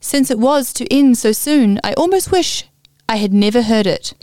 Since 0.00 0.30
it 0.30 0.38
was 0.38 0.72
to 0.74 0.92
end 0.92 1.18
so 1.18 1.32
soon, 1.32 1.80
I 1.82 1.92
almost 1.94 2.30
wish 2.30 2.64
I 3.08 3.16
had 3.16 3.32
never 3.32 3.62
heard 3.62 3.86
it 3.86 4.14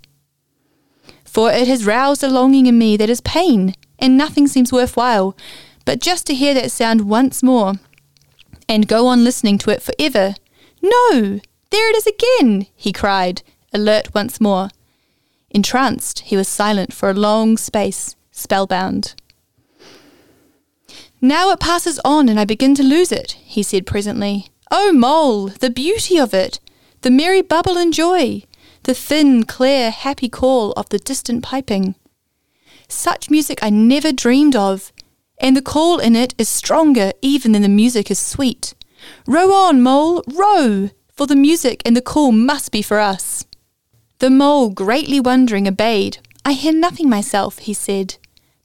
for 1.34 1.52
it 1.52 1.68
has 1.68 1.84
roused 1.84 2.24
a 2.24 2.28
longing 2.28 2.68
in 2.68 2.78
me 2.78 2.96
that 2.96 3.10
is 3.10 3.20
pain, 3.22 3.74
and 3.98 4.16
nothing 4.16 4.48
seems 4.48 4.72
worthwhile 4.72 5.36
but 5.84 6.00
just 6.00 6.28
to 6.28 6.36
hear 6.36 6.54
that 6.54 6.72
sound 6.72 7.10
once 7.10 7.42
more, 7.42 7.74
and 8.68 8.88
go 8.88 9.08
on 9.08 9.24
listening 9.24 9.58
to 9.60 9.70
it 9.70 9.82
for 9.82 9.94
ever. 10.00 10.36
No! 10.82 11.40
There 11.70 11.90
it 11.90 11.96
is 11.96 12.08
again! 12.08 12.68
he 12.76 12.92
cried, 12.92 13.42
alert 13.74 14.14
once 14.14 14.40
more. 14.40 14.70
Entranced, 15.50 16.20
he 16.20 16.38
was 16.38 16.48
silent 16.48 16.94
for 16.94 17.10
a 17.10 17.14
long 17.14 17.58
space, 17.58 18.16
spellbound. 18.32 19.16
Now 21.22 21.52
it 21.52 21.60
passes 21.60 22.00
on, 22.04 22.28
and 22.28 22.40
I 22.40 22.46
begin 22.46 22.76
to 22.76 22.84
lose 22.84 23.12
it, 23.12 23.32
he 23.44 23.64
said 23.64 23.86
presently. 23.86 24.48
Oh, 24.72 24.92
Mole, 24.92 25.48
the 25.48 25.70
beauty 25.70 26.18
of 26.18 26.34
it! 26.34 26.60
The 27.02 27.12
merry 27.12 27.42
bubble 27.42 27.78
and 27.78 27.94
joy! 27.94 28.44
the 28.84 28.94
thin, 28.94 29.44
clear, 29.44 29.92
happy 29.92 30.30
call 30.30 30.72
of 30.74 30.90
the 30.90 31.00
distant 31.00 31.44
piping. 31.44 31.96
Such 32.88 33.30
music 33.30 33.60
I 33.62 33.70
never 33.70 34.12
dreamed 34.12 34.56
of, 34.56 34.92
and 35.44 35.58
the 35.58 35.62
call 35.62 36.00
in 36.00 36.16
it 36.16 36.34
is 36.38 36.48
stronger 36.48 37.12
even 37.22 37.52
than 37.52 37.62
the 37.62 37.70
music 37.70 38.10
is 38.10 38.18
sweet. 38.18 38.74
Row 39.28 39.52
on, 39.52 39.82
mole, 39.82 40.24
row, 40.26 40.90
for 41.12 41.28
the 41.28 41.36
music 41.36 41.82
and 41.86 41.98
the 41.98 42.02
call 42.02 42.32
must 42.32 42.72
be 42.72 42.82
for 42.82 42.98
us. 42.98 43.46
The 44.20 44.30
mole, 44.30 44.70
greatly 44.70 45.20
wondering, 45.20 45.68
obeyed. 45.68 46.20
I 46.46 46.54
hear 46.54 46.72
nothing 46.72 47.10
myself, 47.10 47.60
he 47.60 47.74
said, 47.74 48.16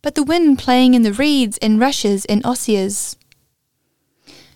but 0.02 0.14
the 0.14 0.22
wind 0.22 0.60
playing 0.60 0.94
in 0.94 1.02
the 1.02 1.12
reeds 1.12 1.58
and 1.58 1.80
rushes 1.80 2.24
and 2.26 2.46
osiers. 2.46 3.16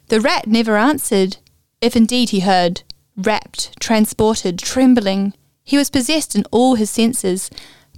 The 0.07 0.21
rat 0.21 0.47
never 0.47 0.77
answered, 0.77 1.39
if 1.81 1.97
indeed 1.97 2.31
he 2.31 2.41
heard, 2.41 2.83
rapt, 3.17 3.81
transported, 3.81 4.61
trembling. 4.61 5.35
He 5.65 5.77
was 5.77 5.91
possessed 5.91 6.37
in 6.37 6.45
all 6.53 6.77
his 6.77 6.91
senses 6.91 7.51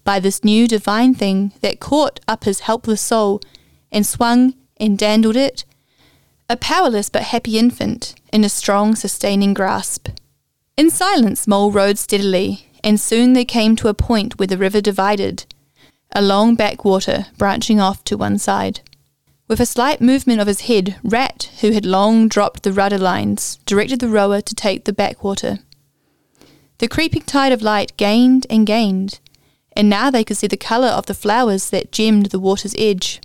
by 0.02 0.18
this 0.18 0.42
new 0.42 0.66
divine 0.66 1.14
thing 1.14 1.52
that 1.60 1.78
caught 1.78 2.20
up 2.26 2.44
his 2.44 2.60
helpless 2.60 3.02
soul 3.02 3.42
and 3.94 4.04
swung 4.04 4.52
and 4.76 4.98
dandled 4.98 5.36
it, 5.36 5.64
a 6.50 6.56
powerless 6.58 7.08
but 7.08 7.22
happy 7.22 7.58
infant 7.58 8.14
in 8.30 8.44
a 8.44 8.48
strong, 8.50 8.94
sustaining 8.94 9.54
grasp. 9.54 10.08
In 10.76 10.90
silence, 10.90 11.46
Mole 11.46 11.72
rowed 11.72 11.96
steadily, 11.96 12.68
and 12.82 13.00
soon 13.00 13.32
they 13.32 13.46
came 13.46 13.76
to 13.76 13.88
a 13.88 13.94
point 13.94 14.38
where 14.38 14.48
the 14.48 14.58
river 14.58 14.82
divided. 14.82 15.46
a 16.14 16.22
long 16.22 16.54
backwater 16.54 17.26
branching 17.38 17.80
off 17.80 18.04
to 18.04 18.16
one 18.16 18.38
side. 18.38 18.80
With 19.48 19.60
a 19.60 19.66
slight 19.66 20.00
movement 20.00 20.40
of 20.40 20.46
his 20.46 20.62
head, 20.62 20.96
Rat, 21.02 21.50
who 21.60 21.72
had 21.72 21.84
long 21.84 22.28
dropped 22.28 22.62
the 22.62 22.72
rudder 22.72 22.98
lines, 22.98 23.58
directed 23.66 24.00
the 24.00 24.08
rower 24.08 24.40
to 24.40 24.54
take 24.54 24.84
the 24.84 24.92
backwater. 24.92 25.58
The 26.78 26.88
creeping 26.88 27.22
tide 27.22 27.52
of 27.52 27.62
light 27.62 27.96
gained 27.96 28.46
and 28.48 28.66
gained, 28.66 29.18
and 29.76 29.90
now 29.90 30.10
they 30.10 30.24
could 30.24 30.36
see 30.36 30.46
the 30.46 30.56
colour 30.56 30.88
of 30.88 31.06
the 31.06 31.14
flowers 31.14 31.70
that 31.70 31.92
gemmed 31.92 32.26
the 32.26 32.38
water's 32.38 32.74
edge. 32.78 33.20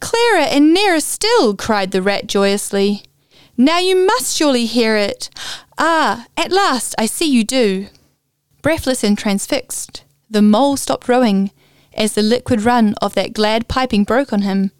Clearer 0.00 0.40
and 0.40 0.72
nearer 0.72 1.00
still, 1.00 1.54
cried 1.54 1.90
the 1.90 2.02
rat 2.02 2.26
joyously. 2.26 3.02
Now 3.56 3.78
you 3.78 3.96
must 4.06 4.36
surely 4.36 4.66
hear 4.66 4.96
it. 4.96 5.30
Ah, 5.76 6.26
at 6.36 6.52
last 6.52 6.94
I 6.98 7.06
see 7.06 7.30
you 7.30 7.44
do. 7.44 7.88
Breathless 8.62 9.04
and 9.04 9.16
transfixed, 9.16 10.04
the 10.30 10.42
mole 10.42 10.76
stopped 10.76 11.08
rowing 11.08 11.50
as 11.94 12.14
the 12.14 12.22
liquid 12.22 12.62
run 12.62 12.94
of 13.02 13.14
that 13.14 13.32
glad 13.32 13.68
piping 13.68 14.04
broke 14.04 14.32
on 14.32 14.42
him, 14.42 14.70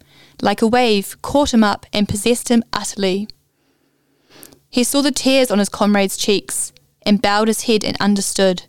like 0.41 0.61
a 0.61 0.67
wave, 0.67 1.21
caught 1.21 1.53
him 1.53 1.63
up 1.63 1.85
and 1.91 2.07
possessed 2.07 2.49
him 2.49 2.63
utterly. 2.71 3.27
He 4.69 4.83
saw 4.83 5.01
the 5.01 5.11
tears 5.11 5.51
on 5.51 5.59
his 5.59 5.69
comrade's 5.69 6.17
cheeks 6.17 6.71
and 7.01 7.21
bowed 7.21 7.47
his 7.47 7.63
head 7.63 7.83
and 7.83 7.97
understood. 7.99 8.63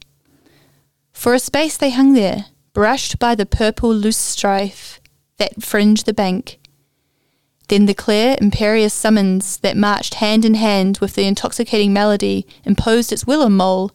For 1.12 1.34
a 1.34 1.38
space 1.38 1.76
they 1.76 1.90
hung 1.90 2.14
there, 2.14 2.46
brushed 2.72 3.18
by 3.18 3.34
the 3.34 3.46
purple 3.46 3.94
loosestrife 3.94 4.99
that 5.40 5.62
fringed 5.62 6.06
the 6.06 6.12
bank. 6.12 6.60
Then 7.68 7.86
the 7.86 7.94
clear, 7.94 8.36
imperious 8.40 8.94
summons 8.94 9.56
that 9.58 9.76
marched 9.76 10.14
hand 10.14 10.44
in 10.44 10.54
hand 10.54 10.98
with 10.98 11.14
the 11.14 11.24
intoxicating 11.24 11.92
melody 11.92 12.46
imposed 12.64 13.12
its 13.12 13.26
will 13.26 13.42
on 13.42 13.54
Mole, 13.54 13.90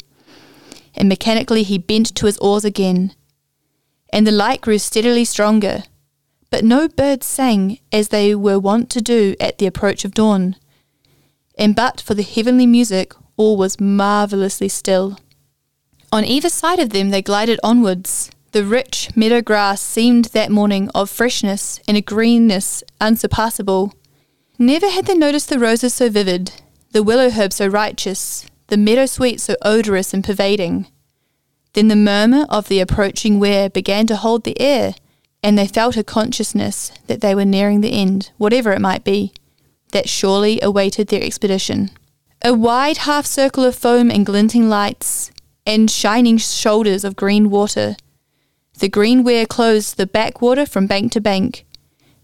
and 0.95 1.07
mechanically 1.07 1.63
he 1.63 1.77
bent 1.77 2.13
to 2.15 2.25
his 2.25 2.37
oars 2.39 2.65
again. 2.65 3.13
And 4.11 4.25
the 4.25 4.31
light 4.31 4.61
grew 4.61 4.79
steadily 4.79 5.23
stronger, 5.23 5.83
but 6.49 6.63
no 6.63 6.87
birds 6.87 7.25
sang 7.25 7.79
as 7.91 8.09
they 8.09 8.33
were 8.33 8.59
wont 8.59 8.89
to 8.91 9.01
do 9.01 9.35
at 9.39 9.57
the 9.57 9.67
approach 9.67 10.03
of 10.03 10.13
dawn. 10.13 10.55
And 11.57 11.75
but 11.75 12.01
for 12.01 12.13
the 12.13 12.23
heavenly 12.23 12.65
music, 12.65 13.13
all 13.37 13.55
was 13.55 13.79
marvellously 13.79 14.69
still. 14.69 15.19
On 16.11 16.23
either 16.23 16.49
side 16.49 16.79
of 16.79 16.89
them 16.89 17.09
they 17.09 17.21
glided 17.21 17.59
onwards. 17.61 18.31
The 18.55 18.63
rich 18.63 19.09
meadow 19.17 19.41
grass 19.41 19.81
seemed 19.81 20.25
that 20.31 20.50
morning 20.50 20.89
of 20.95 21.09
freshness 21.09 21.81
and 21.89 21.97
a 21.97 22.01
greenness 22.01 22.85
unsurpassable. 23.01 23.93
Never 24.57 24.89
had 24.89 25.07
they 25.07 25.13
noticed 25.13 25.50
the 25.50 25.59
roses 25.59 25.93
so 25.93 26.09
vivid, 26.09 26.53
the 26.93 27.03
willow 27.03 27.29
herb 27.29 27.51
so 27.51 27.67
righteous, 27.67 28.45
the 28.67 28.77
meadow 28.77 29.07
sweet 29.07 29.41
so 29.41 29.57
odorous 29.62 30.13
and 30.13 30.24
pervading. 30.24 30.88
Then 31.74 31.89
the 31.89 31.97
murmur 31.97 32.45
of 32.50 32.69
the 32.69 32.79
approaching 32.79 33.41
weir 33.41 33.69
began 33.69 34.07
to 34.07 34.15
hold 34.15 34.45
the 34.45 34.57
air, 34.62 34.95
and 35.43 35.57
they 35.57 35.67
felt 35.67 35.97
a 35.97 36.03
consciousness 36.05 36.93
that 37.07 37.19
they 37.19 37.35
were 37.35 37.43
nearing 37.43 37.81
the 37.81 37.91
end, 37.91 38.31
whatever 38.38 38.71
it 38.71 38.79
might 38.79 39.03
be, 39.03 39.33
that 39.91 40.07
surely 40.07 40.62
awaited 40.62 41.09
their 41.09 41.24
expedition. 41.24 41.91
A 42.41 42.53
wide 42.53 43.00
half 43.00 43.25
circle 43.25 43.65
of 43.65 43.75
foam 43.75 44.09
and 44.09 44.25
glinting 44.25 44.69
lights, 44.69 45.29
and 45.65 45.91
shining 45.91 46.38
shoulders 46.38 47.03
of 47.03 47.17
green 47.17 47.50
water. 47.50 47.97
The 48.79 48.89
green 48.89 49.24
weir 49.24 49.46
closed 49.46 49.96
the 49.96 50.05
backwater 50.05 50.65
from 50.65 50.86
bank 50.86 51.13
to 51.13 51.22
bank, 51.22 51.65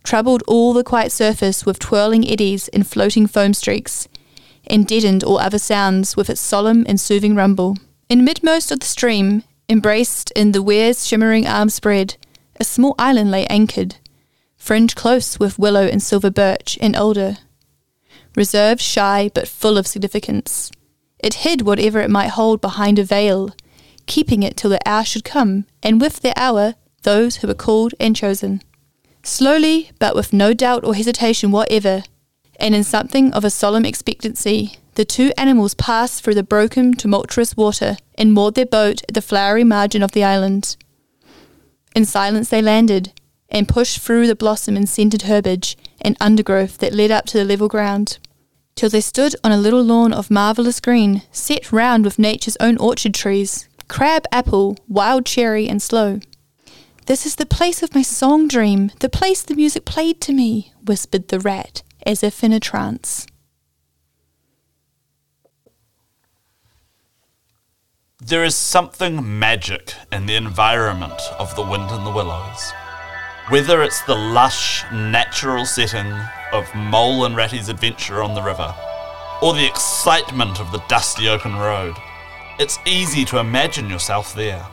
troubled 0.03 0.43
all 0.47 0.73
the 0.73 0.83
quiet 0.83 1.11
surface 1.11 1.65
with 1.65 1.79
twirling 1.79 2.27
eddies 2.27 2.67
and 2.69 2.85
floating 2.85 3.25
foam 3.25 3.53
streaks, 3.53 4.09
and 4.67 4.85
deadened 4.85 5.23
all 5.23 5.37
other 5.37 5.59
sounds 5.59 6.17
with 6.17 6.29
its 6.29 6.41
solemn 6.41 6.85
and 6.87 6.99
soothing 6.99 7.35
rumble. 7.35 7.77
In 8.09 8.25
midmost 8.25 8.71
of 8.71 8.79
the 8.79 8.85
stream, 8.85 9.43
embraced 9.69 10.31
in 10.31 10.51
the 10.51 10.61
weir's 10.61 11.07
shimmering 11.07 11.47
arm 11.47 11.69
spread, 11.69 12.17
a 12.59 12.65
small 12.65 12.95
island 12.99 13.31
lay 13.31 13.47
anchored, 13.47 13.95
fringed 14.57 14.95
close 14.95 15.39
with 15.39 15.57
willow 15.57 15.87
and 15.87 16.03
silver 16.03 16.29
birch 16.29 16.77
and 16.81 16.95
alder. 16.95 17.37
Reserved, 18.35 18.81
shy, 18.81 19.31
but 19.33 19.47
full 19.47 19.77
of 19.77 19.87
significance. 19.87 20.71
It 21.19 21.45
hid 21.45 21.61
whatever 21.61 22.01
it 22.01 22.09
might 22.09 22.31
hold 22.31 22.59
behind 22.59 22.99
a 22.99 23.03
veil, 23.03 23.51
keeping 24.11 24.43
it 24.43 24.57
till 24.57 24.69
the 24.69 24.85
hour 24.85 25.05
should 25.05 25.23
come, 25.23 25.65
and 25.81 26.01
with 26.01 26.19
the 26.19 26.37
hour, 26.37 26.75
those 27.03 27.37
who 27.37 27.47
were 27.47 27.53
called 27.53 27.95
and 27.97 28.13
chosen. 28.13 28.61
Slowly, 29.23 29.91
but 29.99 30.15
with 30.15 30.33
no 30.33 30.53
doubt 30.53 30.83
or 30.83 30.93
hesitation 30.95 31.49
whatever, 31.49 32.03
and 32.59 32.75
in 32.75 32.83
something 32.83 33.31
of 33.31 33.45
a 33.45 33.49
solemn 33.49 33.85
expectancy, 33.85 34.75
the 34.95 35.05
two 35.05 35.31
animals 35.37 35.75
passed 35.75 36.21
through 36.21 36.35
the 36.35 36.43
broken, 36.43 36.93
tumultuous 36.93 37.55
water 37.55 37.95
and 38.15 38.33
moored 38.33 38.55
their 38.55 38.65
boat 38.65 39.01
at 39.07 39.13
the 39.13 39.21
flowery 39.21 39.63
margin 39.63 40.03
of 40.03 40.11
the 40.11 40.25
island. 40.25 40.75
In 41.95 42.03
silence 42.03 42.49
they 42.49 42.61
landed, 42.61 43.13
and 43.47 43.69
pushed 43.69 43.99
through 43.99 44.27
the 44.27 44.35
blossom 44.35 44.75
and 44.75 44.89
scented 44.89 45.21
herbage 45.21 45.77
and 46.01 46.17
undergrowth 46.19 46.79
that 46.79 46.93
led 46.93 47.11
up 47.11 47.27
to 47.27 47.37
the 47.37 47.45
level 47.45 47.69
ground 47.69 48.17
till 48.75 48.89
they 48.89 49.01
stood 49.01 49.35
on 49.43 49.51
a 49.51 49.57
little 49.57 49.83
lawn 49.83 50.11
of 50.11 50.31
marvellous 50.31 50.79
green, 50.79 51.21
set 51.31 51.71
round 51.71 52.03
with 52.03 52.17
nature's 52.17 52.57
own 52.59 52.77
orchard 52.77 53.13
trees 53.13 53.67
crab 53.91 54.23
apple, 54.31 54.77
wild 54.87 55.25
cherry, 55.25 55.67
and 55.67 55.81
sloe. 55.81 56.21
This 57.07 57.25
is 57.25 57.35
the 57.35 57.45
place 57.45 57.83
of 57.83 57.93
my 57.93 58.01
song 58.01 58.47
dream, 58.47 58.89
the 59.01 59.09
place 59.09 59.43
the 59.43 59.53
music 59.53 59.83
played 59.83 60.21
to 60.21 60.31
me, 60.31 60.71
whispered 60.81 61.27
the 61.27 61.41
rat, 61.41 61.83
as 62.05 62.23
if 62.23 62.41
in 62.41 62.53
a 62.53 62.59
trance. 62.59 63.27
There 68.21 68.45
is 68.45 68.55
something 68.55 69.37
magic 69.37 69.93
in 70.09 70.25
the 70.25 70.35
environment 70.35 71.21
of 71.37 71.53
the 71.57 71.63
wind 71.63 71.91
in 71.91 72.05
the 72.05 72.11
willows. 72.11 72.71
Whether 73.49 73.83
it's 73.83 74.01
the 74.03 74.15
lush, 74.15 74.85
natural 74.93 75.65
setting 75.65 76.13
of 76.53 76.73
Mole 76.73 77.25
and 77.25 77.35
Ratty's 77.35 77.67
adventure 77.67 78.23
on 78.23 78.35
the 78.35 78.41
river, 78.41 78.73
or 79.41 79.53
the 79.53 79.67
excitement 79.67 80.61
of 80.61 80.71
the 80.71 80.81
dusty 80.87 81.27
open 81.27 81.57
road, 81.57 81.97
it's 82.61 82.77
easy 82.85 83.25
to 83.25 83.39
imagine 83.39 83.89
yourself 83.89 84.35
there. 84.35 84.63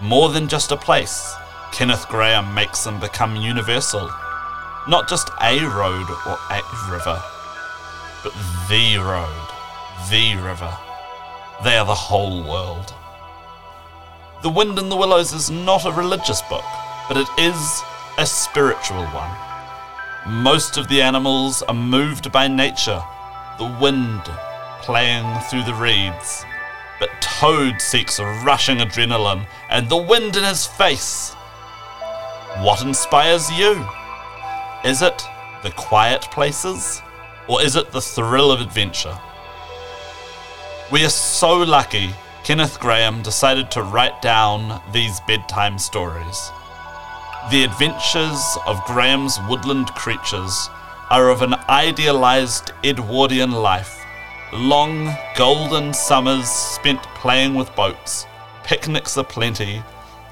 More 0.00 0.30
than 0.30 0.48
just 0.48 0.72
a 0.72 0.78
place, 0.78 1.34
Kenneth 1.70 2.06
Grahame 2.06 2.54
makes 2.54 2.84
them 2.84 2.98
become 2.98 3.36
universal. 3.36 4.10
Not 4.88 5.06
just 5.06 5.28
a 5.42 5.60
road 5.60 6.06
or 6.26 6.38
a 6.50 6.62
river, 6.90 7.22
but 8.24 8.32
the 8.70 8.96
road, 8.96 9.46
the 10.08 10.36
river. 10.36 10.74
They 11.62 11.76
are 11.76 11.84
the 11.84 11.94
whole 11.94 12.42
world. 12.42 12.94
The 14.42 14.48
Wind 14.48 14.78
in 14.78 14.88
the 14.88 14.96
Willows 14.96 15.34
is 15.34 15.50
not 15.50 15.84
a 15.84 15.92
religious 15.92 16.40
book, 16.48 16.64
but 17.08 17.18
it 17.18 17.28
is 17.38 17.82
a 18.16 18.24
spiritual 18.24 19.04
one. 19.08 20.42
Most 20.42 20.78
of 20.78 20.88
the 20.88 21.02
animals 21.02 21.60
are 21.68 21.74
moved 21.74 22.32
by 22.32 22.48
nature, 22.48 23.02
the 23.58 23.76
wind 23.82 24.22
playing 24.80 25.26
through 25.50 25.64
the 25.64 25.74
reeds. 25.74 26.46
But 26.98 27.10
Toad 27.20 27.80
seeks 27.80 28.18
rushing 28.18 28.78
adrenaline 28.78 29.46
and 29.68 29.88
the 29.88 29.96
wind 29.96 30.36
in 30.36 30.44
his 30.44 30.66
face. 30.66 31.34
What 32.60 32.82
inspires 32.82 33.50
you? 33.50 33.86
Is 34.84 35.02
it 35.02 35.22
the 35.62 35.72
quiet 35.72 36.22
places? 36.30 37.02
Or 37.48 37.62
is 37.62 37.76
it 37.76 37.92
the 37.92 38.00
thrill 38.00 38.50
of 38.50 38.60
adventure? 38.60 39.18
We 40.90 41.04
are 41.04 41.10
so 41.10 41.58
lucky 41.58 42.10
Kenneth 42.44 42.78
Grahame 42.78 43.24
decided 43.24 43.72
to 43.72 43.82
write 43.82 44.22
down 44.22 44.80
these 44.92 45.18
bedtime 45.26 45.78
stories. 45.78 46.50
The 47.50 47.64
adventures 47.64 48.56
of 48.66 48.78
Grahame's 48.86 49.38
woodland 49.48 49.88
creatures 49.88 50.70
are 51.10 51.28
of 51.28 51.42
an 51.42 51.54
idealized 51.68 52.70
Edwardian 52.84 53.50
life. 53.50 54.05
Long, 54.52 55.12
golden 55.34 55.92
summers 55.92 56.48
spent 56.48 57.02
playing 57.16 57.56
with 57.56 57.74
boats, 57.74 58.26
picnics 58.62 59.16
aplenty, 59.16 59.82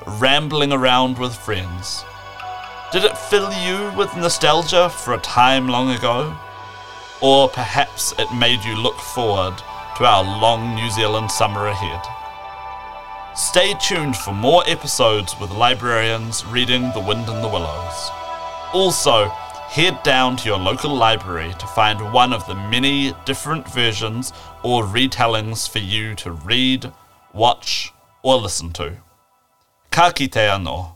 rambling 0.07 0.73
around 0.73 1.19
with 1.19 1.35
friends. 1.35 2.05
Did 2.93 3.03
it 3.03 3.19
fill 3.19 3.53
you 3.53 3.91
with 3.97 4.17
nostalgia 4.17 4.89
for 4.89 5.15
a 5.15 5.19
time 5.19 5.67
long 5.67 5.91
ago? 5.91 6.33
Or 7.21 7.49
perhaps 7.49 8.15
it 8.17 8.33
made 8.33 8.63
you 8.65 8.77
look 8.77 8.99
forward 8.99 9.57
to 9.97 10.05
our 10.05 10.23
long 10.23 10.77
New 10.77 10.91
Zealand 10.91 11.33
summer 11.33 11.67
ahead? 11.67 12.01
Stay 13.37 13.75
tuned 13.81 14.17
for 14.17 14.33
more 14.33 14.63
episodes 14.69 15.35
with 15.41 15.51
librarians 15.51 16.47
reading 16.47 16.93
The 16.93 17.01
Wind 17.01 17.29
in 17.29 17.43
the 17.43 17.49
Willows. 17.49 18.11
Also, 18.73 19.33
head 19.75 20.01
down 20.05 20.37
to 20.37 20.49
your 20.49 20.57
local 20.57 20.95
library 20.95 21.53
to 21.59 21.67
find 21.67 22.13
one 22.13 22.33
of 22.33 22.47
the 22.47 22.55
many 22.55 23.13
different 23.25 23.69
versions 23.69 24.33
or 24.63 24.85
retellings 24.85 25.69
for 25.69 25.81
you 25.81 26.15
to 26.15 26.31
read, 26.31 26.93
watch, 27.33 27.93
or 28.23 28.37
listen 28.37 28.73
to. 28.73 28.97
Ka 29.91 30.13
kite 30.13 30.31
anō. 30.31 30.94